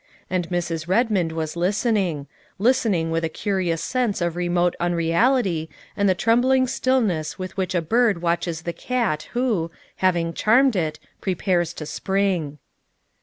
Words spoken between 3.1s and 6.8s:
with a curious sense of remote unreality and the trembling